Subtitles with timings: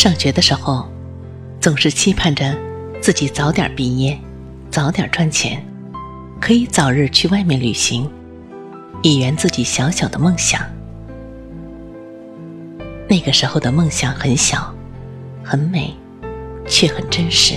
[0.00, 0.88] 上学的时候，
[1.60, 2.56] 总是期盼着
[3.02, 4.18] 自己早点毕业，
[4.70, 5.62] 早点赚钱，
[6.40, 8.10] 可以早日去外面旅行，
[9.02, 10.62] 以圆自己小小的梦想。
[13.10, 14.74] 那个时候的梦想很小，
[15.44, 15.94] 很美，
[16.66, 17.56] 却很真实。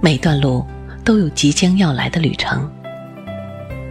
[0.00, 0.64] 每段路
[1.04, 2.66] 都有即将要来的旅程，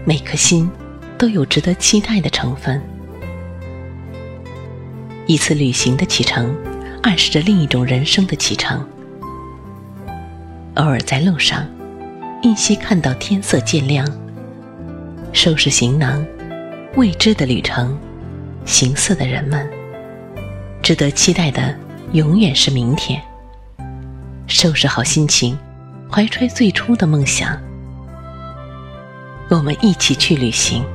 [0.03, 0.67] 每颗心
[1.15, 2.81] 都有值得期待的成分。
[5.27, 6.55] 一次旅行的启程，
[7.01, 8.87] 暗示着另一种人生的启程。
[10.75, 11.65] 偶尔在路上，
[12.43, 14.07] 依稀看到天色渐亮，
[15.33, 16.23] 收拾行囊，
[16.95, 17.97] 未知的旅程，
[18.65, 19.67] 行色的人们，
[20.83, 21.75] 值得期待的
[22.11, 23.19] 永远是明天。
[24.45, 25.57] 收拾好心情，
[26.11, 27.59] 怀揣最初的梦想，
[29.49, 30.85] 我们一起去旅行。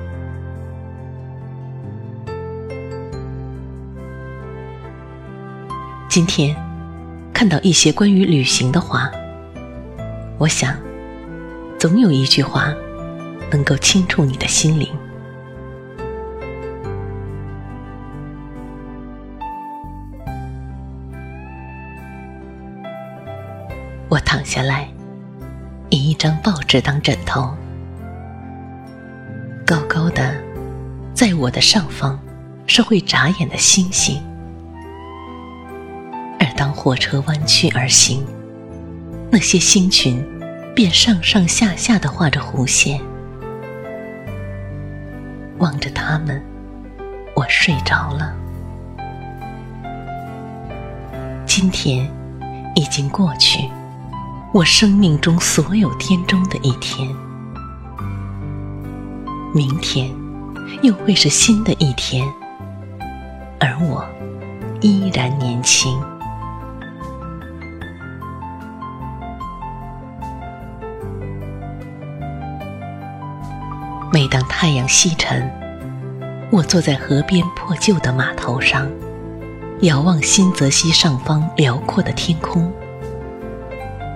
[6.11, 6.56] 今天
[7.33, 9.08] 看到一些关于旅行的话，
[10.39, 10.77] 我想，
[11.78, 12.75] 总有一句话
[13.48, 14.89] 能够轻触你的心灵。
[24.08, 24.89] 我躺下来，
[25.90, 27.55] 以一张报纸当枕头，
[29.64, 30.35] 高高的，
[31.14, 32.18] 在我的上方
[32.67, 34.20] 是会眨眼的星星。
[36.83, 38.24] 火车弯曲而行，
[39.30, 40.24] 那些星群
[40.74, 42.98] 便上上下下的画着弧线。
[45.58, 46.42] 望着他们，
[47.36, 48.35] 我睡着了。
[51.45, 52.11] 今天
[52.74, 53.68] 已经过去，
[54.55, 57.07] 我生命中所有天中的一天。
[59.52, 60.11] 明天
[60.80, 62.27] 又会是新的一天，
[63.58, 64.02] 而我
[64.80, 66.02] 依然年轻。
[74.63, 75.51] 太阳西沉，
[76.53, 78.87] 我坐在河边破旧的码头上，
[79.81, 82.71] 遥望新泽西上方辽阔的天空。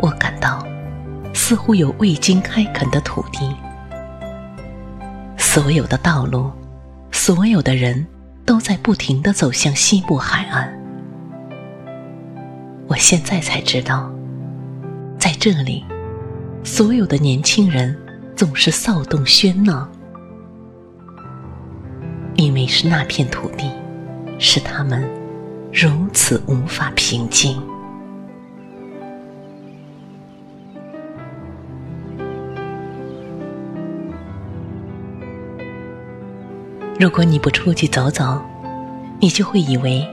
[0.02, 0.62] 我感到，
[1.32, 3.56] 似乎有未经开垦的土地，
[5.38, 6.52] 所有的道路，
[7.10, 8.06] 所有的人
[8.44, 10.70] 都在不停地走向西部海岸。
[12.86, 14.12] 我现在才知道，
[15.18, 15.82] 在这里，
[16.62, 17.98] 所有的年轻人。
[18.36, 19.88] 总是骚动喧闹，
[22.36, 23.70] 因为是那片土地，
[24.38, 25.02] 使他们
[25.72, 27.60] 如此无法平静。
[36.98, 38.40] 如果你不出去走走，
[39.20, 40.06] 你就会以为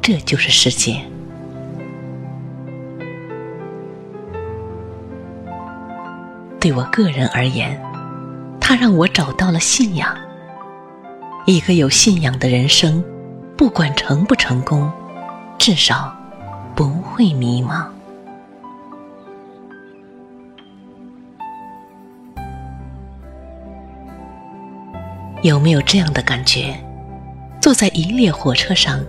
[0.00, 1.00] 这就是世界。
[6.58, 7.78] 对我个人而言，
[8.58, 10.16] 它让我找到了信仰。
[11.46, 13.04] 一个有信仰的人生，
[13.54, 14.90] 不管成不成功，
[15.58, 16.10] 至少
[16.74, 17.86] 不会迷茫。
[25.42, 26.74] 有没有这样的感觉？
[27.60, 29.04] 坐在一列火车上，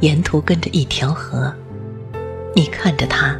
[0.00, 1.54] 沿途跟着一条河，
[2.56, 3.36] 你看着它，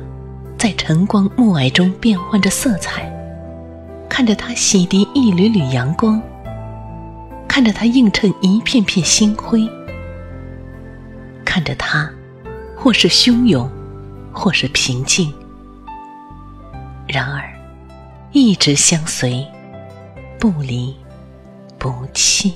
[0.56, 3.12] 在晨光暮霭中变换着色彩。
[4.08, 6.23] 看着它洗涤一缕缕阳光，
[7.49, 9.69] 看着它映衬一片片星辉，
[11.45, 12.09] 看着它，
[12.77, 13.69] 或是汹涌，
[14.33, 15.33] 或是平静，
[17.09, 17.43] 然而
[18.31, 19.45] 一直相随，
[20.39, 20.95] 不离
[21.79, 22.55] 不弃。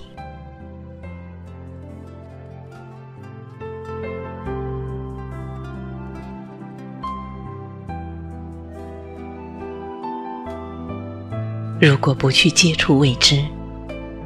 [11.81, 13.45] 如果不去接触未知，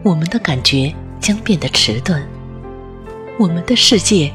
[0.06, 2.22] 我们的感觉将变得迟钝，
[3.40, 4.32] 我们的世界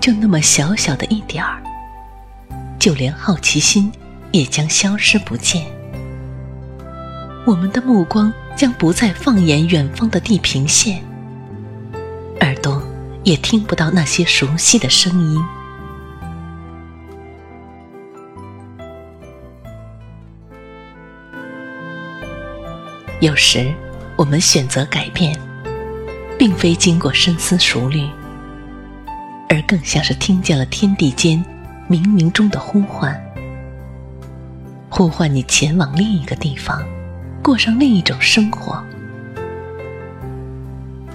[0.00, 1.62] 就那么小小的一点儿，
[2.76, 3.92] 就连好奇心
[4.32, 5.64] 也将消失不见。
[7.46, 11.00] 我们的目光将不再放眼远方的地平线，
[12.40, 12.82] 耳朵
[13.22, 15.40] 也听不到那些熟悉的声音。
[23.20, 23.72] 有时，
[24.16, 25.36] 我们选择改变，
[26.38, 28.06] 并非经过深思熟虑，
[29.48, 31.44] 而更像是听见了天地间
[31.88, 33.20] 冥冥中的呼唤，
[34.88, 36.84] 呼唤你前往另一个地方，
[37.42, 38.82] 过上另一种生活。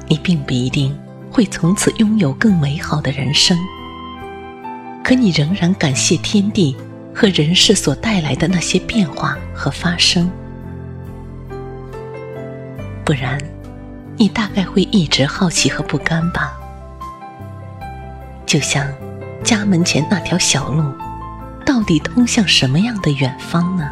[0.07, 0.97] 你并不一定
[1.31, 3.57] 会从此拥有更美好的人生，
[5.03, 6.75] 可你仍然感谢天地
[7.13, 10.29] 和人世所带来的那些变化和发生。
[13.07, 13.39] 不然，
[14.17, 16.59] 你大概会一直好奇和不甘吧？
[18.45, 18.85] 就像
[19.45, 20.83] 家门前那条小路，
[21.65, 23.89] 到底通向什么样的远方呢？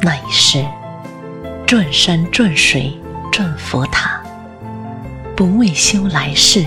[0.00, 0.64] 那一世，
[1.66, 2.96] 转山转水
[3.32, 4.22] 转佛塔，
[5.36, 6.64] 不为修来世，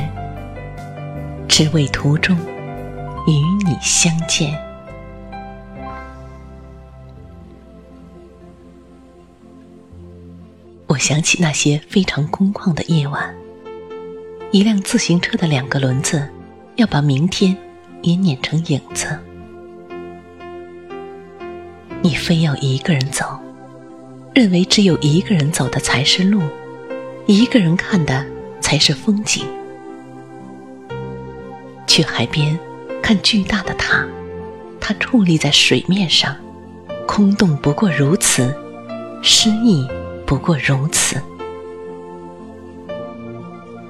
[1.47, 2.37] 只为途中。
[3.25, 3.31] 与
[3.65, 4.53] 你相见，
[10.87, 13.33] 我想起那些非常空旷的夜晚，
[14.51, 16.27] 一辆自行车的两个轮子
[16.75, 17.55] 要把明天
[18.01, 19.17] 也碾成影子，
[22.01, 23.39] 你非要一个人走，
[24.35, 26.41] 认为只有一个人走的才是路，
[27.25, 28.25] 一个人看的
[28.59, 29.45] 才是风景，
[31.87, 32.59] 去海边。
[33.03, 34.07] 看巨大的塔，
[34.79, 36.33] 它矗立在水面上，
[37.05, 38.55] 空洞不过如此，
[39.21, 39.85] 诗意
[40.25, 41.21] 不过如此。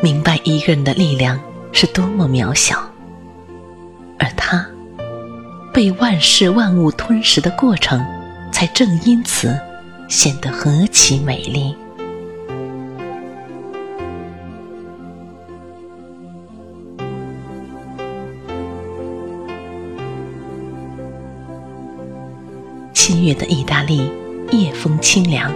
[0.01, 1.39] 明白一个人的力量
[1.71, 2.77] 是多么渺小，
[4.18, 4.65] 而他
[5.71, 8.04] 被万事万物吞噬的过程，
[8.51, 9.56] 才正因此
[10.10, 11.75] 显得何其美丽。
[23.23, 24.11] 月的意大利，
[24.51, 25.49] 夜风清凉，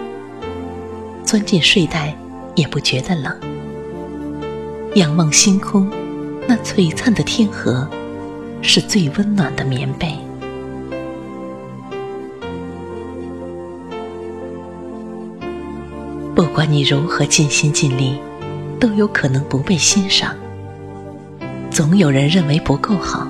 [1.26, 2.16] 钻进睡袋
[2.56, 3.38] 也不觉得冷。
[4.96, 5.90] 仰望星空，
[6.48, 7.86] 那璀璨的天河，
[8.62, 10.16] 是最温暖的棉被。
[16.34, 18.18] 不管你如何尽心尽力，
[18.80, 20.34] 都有可能不被欣赏。
[21.70, 23.28] 总有人认为不够好。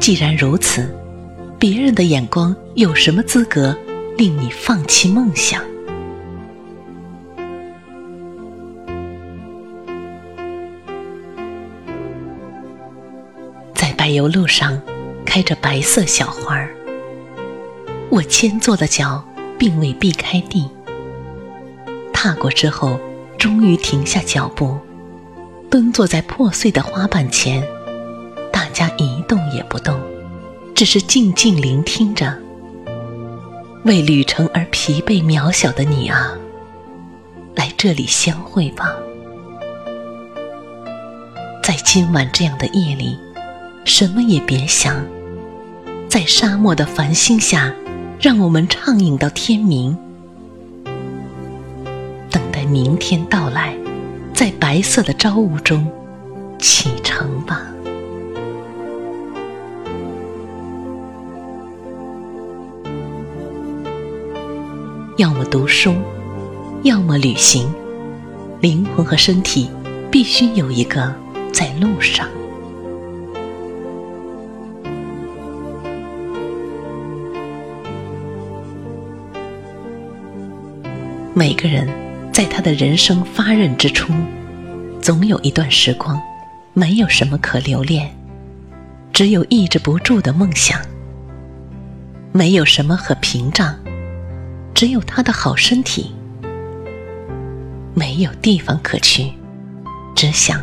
[0.00, 0.92] 既然如此。
[1.58, 3.76] 别人的眼光有什么资格
[4.18, 5.62] 令你放弃梦想？
[13.74, 14.80] 在柏油路上
[15.24, 16.74] 开着白色小花儿，
[18.10, 19.24] 我牵坐的脚
[19.58, 20.68] 并未避开地。
[22.12, 23.00] 踏过之后，
[23.38, 24.78] 终于停下脚步，
[25.70, 27.62] 蹲坐在破碎的花瓣前，
[28.52, 29.98] 大家一动也不动。
[30.74, 32.36] 只是静静聆听着，
[33.84, 36.36] 为旅程而疲惫渺小的你啊，
[37.54, 38.92] 来这里相会吧。
[41.62, 43.16] 在今晚这样的夜里，
[43.84, 45.06] 什么也别想，
[46.08, 47.72] 在沙漠的繁星下，
[48.20, 49.96] 让我们畅饮到天明，
[52.32, 53.76] 等待明天到来，
[54.34, 55.88] 在白色的朝雾中
[56.58, 56.90] 启
[65.16, 65.94] 要么读书，
[66.82, 67.72] 要么旅行，
[68.60, 69.70] 灵魂和身体
[70.10, 71.14] 必须有一个
[71.52, 72.28] 在路上。
[81.32, 81.88] 每个人
[82.32, 84.12] 在他的人生发轫之初，
[85.00, 86.20] 总有一段时光，
[86.72, 88.12] 没有什么可留恋，
[89.12, 90.80] 只有抑制不住的梦想，
[92.32, 93.76] 没有什么可屏障。
[94.74, 96.12] 只有他的好身体，
[97.94, 99.32] 没有地方可去，
[100.16, 100.60] 只想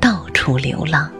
[0.00, 1.10] 到处流浪。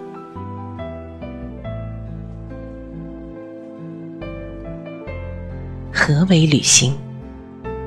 [5.93, 6.97] 何为旅行？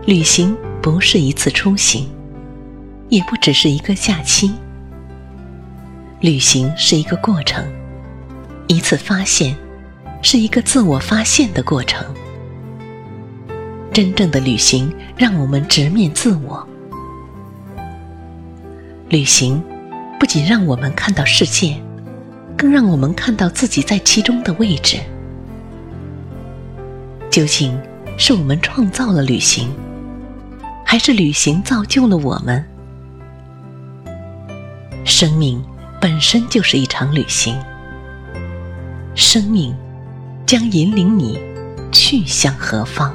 [0.05, 2.07] 旅行不是一次出行，
[3.09, 4.53] 也不只是一个假期。
[6.21, 7.65] 旅行是一个过程，
[8.67, 9.57] 一次发现，
[10.21, 12.05] 是一个自我发现的过程。
[13.97, 16.67] 真正的旅行让我们直面自我。
[19.09, 19.59] 旅行
[20.19, 21.81] 不仅让我们看到世界，
[22.55, 24.99] 更让我们看到自己在其中的位置。
[27.31, 27.75] 究竟
[28.19, 29.67] 是我们创造了旅行，
[30.85, 32.63] 还是旅行造就了我们？
[35.05, 35.59] 生命
[35.99, 37.57] 本身就是一场旅行，
[39.15, 39.75] 生命
[40.45, 41.41] 将引领你
[41.91, 43.11] 去向何方。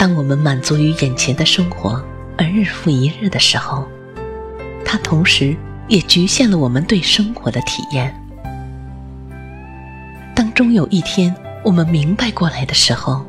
[0.00, 2.02] 当我们满足于眼前的生活
[2.38, 3.86] 而日复一日的时候，
[4.82, 5.54] 它同时
[5.88, 8.10] 也局限了我们对生活的体验。
[10.34, 13.22] 当终有一天我们明白过来的时候，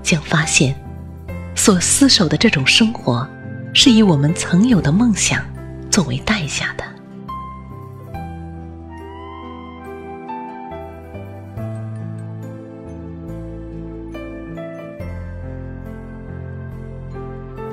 [0.00, 0.72] 将发现，
[1.56, 3.28] 所厮守的这种生活，
[3.74, 5.44] 是以我们曾有的梦想
[5.90, 6.84] 作为代价的。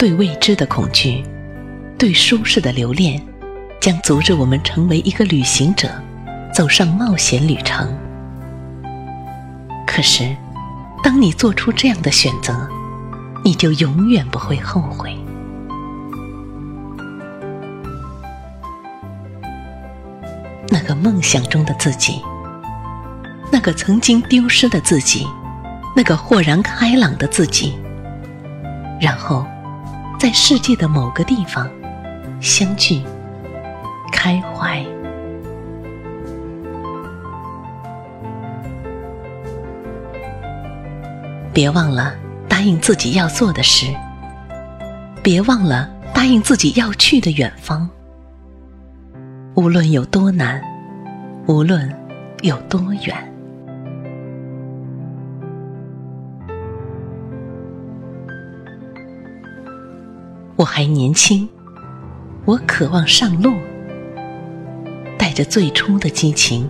[0.05, 1.25] 对未知的恐惧，
[1.97, 3.19] 对舒适的留恋，
[3.81, 5.89] 将阻止我们成为一个旅行者，
[6.53, 7.91] 走上冒险旅程。
[9.87, 10.37] 可是，
[11.03, 12.69] 当你做出这样的选择，
[13.43, 15.17] 你就永远不会后悔。
[20.69, 22.21] 那个梦想中的自己，
[23.51, 25.25] 那个曾经丢失的自己，
[25.95, 27.73] 那个豁然开朗的自己，
[29.01, 29.43] 然后。
[30.17, 31.69] 在世界的某个地方
[32.41, 33.03] 相聚、
[34.11, 34.83] 开怀，
[41.53, 42.15] 别忘了
[42.47, 43.93] 答应自己要做的事，
[45.21, 47.87] 别忘了答应自己要去的远方。
[49.53, 50.61] 无论有多难，
[51.45, 51.93] 无论
[52.41, 53.34] 有多远。
[60.57, 61.49] 我还年轻，
[62.45, 63.55] 我渴望上路，
[65.17, 66.69] 带着最初的激情，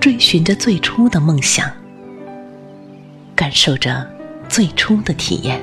[0.00, 1.70] 追寻着最初的梦想，
[3.36, 4.04] 感受着
[4.48, 5.60] 最初的体验。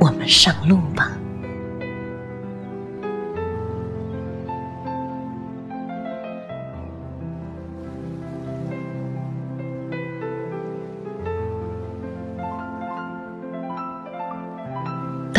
[0.00, 1.17] 我们上路吧。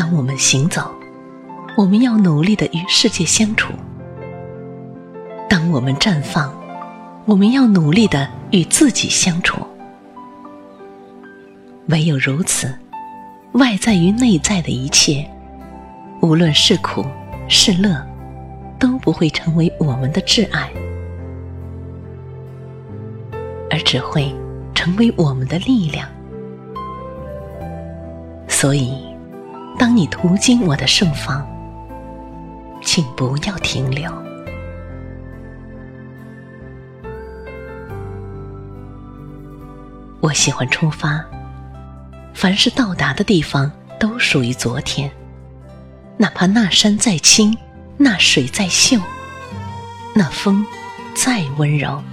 [0.09, 0.91] 当我们行走，
[1.77, 3.67] 我们要努力的与世界相处；
[5.47, 6.51] 当我们绽放，
[7.25, 9.61] 我们要努力的与自己相处。
[11.89, 12.73] 唯有如此，
[13.51, 15.29] 外在与内在的一切，
[16.21, 17.05] 无论是苦
[17.47, 18.03] 是乐，
[18.79, 20.71] 都不会成为我们的挚爱，
[23.69, 24.33] 而只会
[24.73, 26.09] 成为我们的力量。
[28.47, 29.07] 所以。
[29.77, 31.47] 当你途经我的盛放，
[32.81, 34.11] 请不要停留。
[40.21, 41.23] 我喜欢出发，
[42.33, 45.09] 凡是到达的地方都属于昨天，
[46.17, 47.57] 哪怕那山再青，
[47.97, 48.99] 那水再秀，
[50.13, 50.65] 那风
[51.15, 52.03] 再温柔，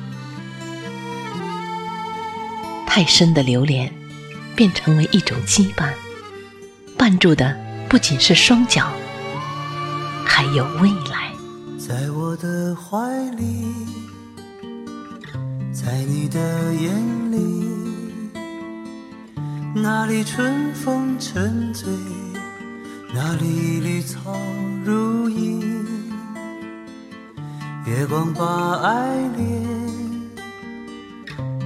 [2.87, 3.93] 太深的留恋，
[4.55, 5.91] 便成为一种羁绊。
[7.07, 7.57] 绊住的
[7.89, 8.91] 不仅是双脚，
[10.25, 11.31] 还有未来。
[11.79, 12.99] 在我的怀
[13.37, 13.73] 里，
[15.73, 17.71] 在你的眼里，
[19.73, 21.89] 那里春风沉醉，
[23.15, 24.37] 那里绿草
[24.85, 25.63] 如茵，
[27.87, 29.65] 月光把爱恋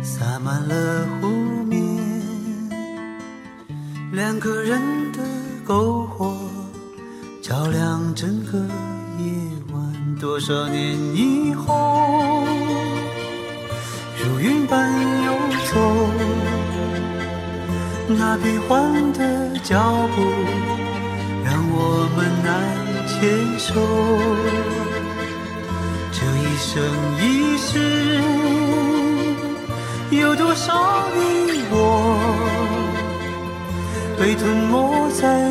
[0.02, 1.28] 洒满了湖
[1.64, 1.80] 面，
[4.12, 4.78] 两个人
[5.12, 5.29] 的。
[5.70, 6.34] 篝火
[7.40, 9.32] 照亮整个夜
[9.72, 12.42] 晚，多少年以后，
[14.18, 14.90] 如云般
[15.24, 15.32] 游
[15.72, 15.78] 走，
[18.08, 20.20] 那变幻的脚步
[21.44, 22.50] 让我们难
[23.06, 23.16] 牵
[23.56, 23.70] 手。
[26.10, 26.82] 这一生
[27.22, 27.70] 一世，
[30.10, 31.29] 有多少你我？
[34.20, 35.50] 被吞没在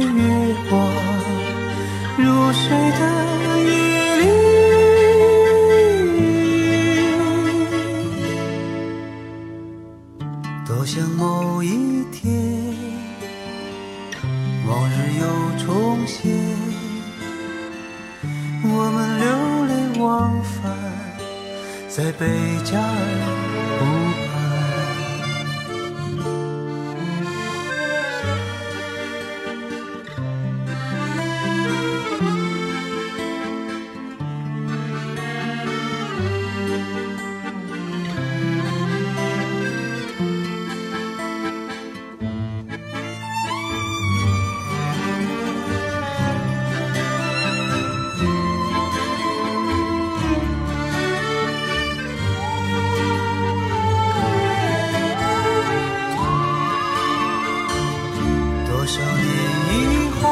[58.92, 59.30] 少年
[59.70, 60.24] 以后，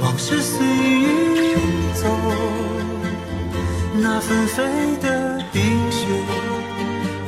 [0.00, 1.58] 往事随云
[1.92, 2.08] 走，
[4.00, 4.64] 那纷飞
[5.02, 5.06] 的
[5.52, 5.60] 冰
[5.92, 6.06] 雪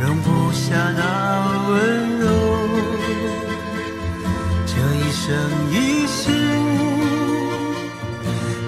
[0.00, 1.74] 容不下那温
[2.20, 2.24] 柔。
[4.66, 5.26] 这一生
[5.70, 6.32] 一世，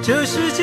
[0.03, 0.63] 这世界